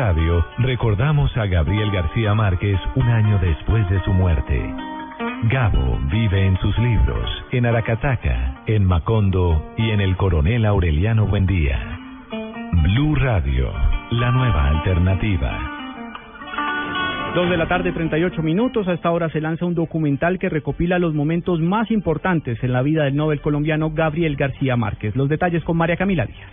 Radio 0.00 0.42
recordamos 0.56 1.30
a 1.36 1.44
Gabriel 1.44 1.90
García 1.90 2.32
Márquez 2.32 2.80
un 2.94 3.06
año 3.06 3.38
después 3.38 3.86
de 3.90 4.02
su 4.02 4.14
muerte. 4.14 4.58
Gabo 5.50 5.98
vive 6.10 6.46
en 6.46 6.56
sus 6.56 6.78
libros, 6.78 7.28
en 7.52 7.66
Aracataca, 7.66 8.62
en 8.64 8.82
Macondo 8.86 9.74
y 9.76 9.90
en 9.90 10.00
el 10.00 10.16
Coronel 10.16 10.64
Aureliano 10.64 11.26
Buendía. 11.26 11.78
Blue 12.82 13.14
Radio, 13.16 13.70
la 14.12 14.30
nueva 14.30 14.68
alternativa. 14.68 15.58
Dos 17.34 17.50
de 17.50 17.58
la 17.58 17.68
tarde, 17.68 17.92
38 17.92 18.42
minutos. 18.42 18.88
A 18.88 18.94
esta 18.94 19.10
hora 19.10 19.28
se 19.28 19.42
lanza 19.42 19.66
un 19.66 19.74
documental 19.74 20.38
que 20.38 20.48
recopila 20.48 20.98
los 20.98 21.12
momentos 21.12 21.60
más 21.60 21.90
importantes 21.90 22.58
en 22.64 22.72
la 22.72 22.80
vida 22.80 23.04
del 23.04 23.16
Nobel 23.16 23.42
colombiano 23.42 23.90
Gabriel 23.90 24.36
García 24.36 24.78
Márquez. 24.78 25.14
Los 25.14 25.28
detalles 25.28 25.62
con 25.62 25.76
María 25.76 25.98
Camila 25.98 26.24
Díaz. 26.24 26.50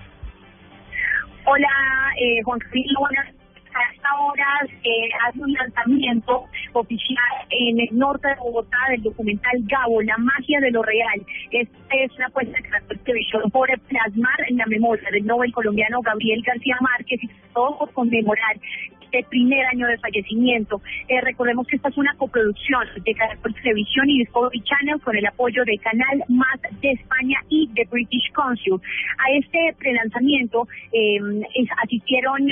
Hola, 1.45 1.69
eh, 2.19 2.43
Juan 2.43 2.59
Camilo, 2.59 2.99
buenas 2.99 3.36
a 4.07 4.15
esta 4.15 4.21
hora 4.21 4.67
eh, 4.83 5.09
hace 5.27 5.39
un 5.39 5.53
lanzamiento 5.53 6.45
oficial 6.73 7.17
en 7.49 7.79
el 7.79 7.97
norte 7.97 8.27
de 8.27 8.35
Bogotá 8.35 8.77
del 8.89 9.03
documental 9.03 9.53
Gabo, 9.63 10.01
la 10.01 10.17
magia 10.17 10.59
de 10.59 10.71
lo 10.71 10.83
real. 10.83 11.21
Esta 11.51 11.77
es 11.91 12.11
una 12.15 12.27
apuesta 12.27 12.57
de 12.89 12.95
televisión 12.97 13.49
por 13.51 13.67
plasmar 13.87 14.39
en 14.49 14.57
la 14.57 14.65
memoria 14.67 15.09
del 15.11 15.25
Nobel 15.25 15.51
colombiano 15.53 16.01
Gabriel 16.01 16.41
García 16.45 16.77
Márquez 16.81 17.23
y 17.23 17.29
todo 17.53 17.77
por 17.77 17.91
conmemorar 17.93 18.57
este 19.01 19.23
primer 19.29 19.65
año 19.67 19.87
de 19.87 19.97
fallecimiento. 19.97 20.81
Eh, 21.07 21.21
recordemos 21.21 21.65
que 21.67 21.77
esta 21.77 21.89
es 21.89 21.97
una 21.97 22.13
coproducción 22.15 22.83
de 23.03 23.13
Caracol 23.13 23.53
Televisión 23.55 24.09
y 24.09 24.19
Discovery 24.19 24.61
Channel 24.61 25.01
con 25.01 25.15
el 25.15 25.25
apoyo 25.25 25.63
de 25.65 25.77
Canal 25.77 26.23
Más 26.27 26.61
de 26.81 26.91
España 26.91 27.36
de 27.77 27.85
British 27.89 28.31
Council. 28.33 28.75
A 29.17 29.31
este 29.37 29.75
prelanzamiento 29.77 30.67
eh, 30.91 31.19
asistieron 31.83 32.47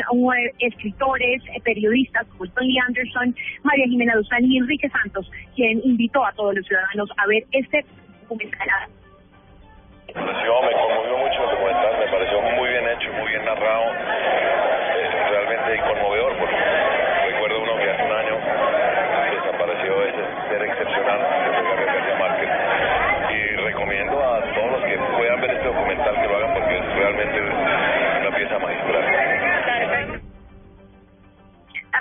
escritores, 0.59 1.41
eh, 1.53 1.61
periodistas 1.63 2.27
como 2.27 2.49
Tony 2.51 2.77
Anderson, 2.79 3.35
María 3.63 3.85
Jimena 3.87 4.15
Duzán 4.15 4.45
y 4.45 4.57
Enrique 4.57 4.89
Santos, 4.89 5.29
quien 5.55 5.81
invitó 5.83 6.25
a 6.25 6.31
todos 6.33 6.55
los 6.55 6.65
ciudadanos 6.65 7.09
a 7.17 7.27
ver 7.27 7.43
este 7.51 7.85
documental. 8.21 8.89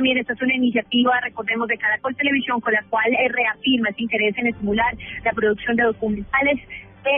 También 0.05 0.19
esta 0.19 0.35
es 0.35 0.43
una 0.43 0.55
iniciativa, 0.55 1.19
recordemos, 1.23 1.67
de 1.67 1.79
Caracol 1.79 2.15
Televisión, 2.15 2.61
con 2.61 2.75
la 2.75 2.85
cual 2.91 3.07
reafirma 3.31 3.89
ese 3.89 4.03
interés 4.03 4.37
en 4.37 4.49
estimular 4.49 4.95
la 5.25 5.33
producción 5.33 5.77
de 5.77 5.85
documentales 5.85 6.61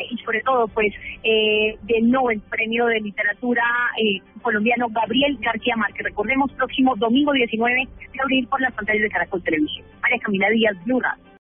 y 0.09 0.17
sobre 0.19 0.41
todo 0.43 0.69
pues 0.69 0.95
eh, 1.25 1.77
del 1.83 2.09
Nobel 2.09 2.41
Premio 2.48 2.87
de 2.87 3.01
Literatura 3.01 3.65
eh, 3.98 4.20
colombiano 4.41 4.87
Gabriel 4.91 5.37
García 5.41 5.75
Márquez. 5.75 6.05
Recordemos 6.05 6.53
próximo 6.53 6.95
domingo 6.95 7.33
19 7.33 7.89
de 8.12 8.20
abril 8.23 8.47
por 8.47 8.61
las 8.61 8.73
pantallas 8.73 9.03
de 9.03 9.11
Caracol 9.11 9.43
Televisión. 9.43 9.84
María 10.00 10.19
Camila 10.21 10.48
Díaz, 10.50 10.77
Blue 10.84 11.00